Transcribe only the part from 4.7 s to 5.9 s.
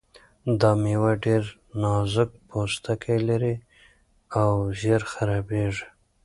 ژر خرابیږي.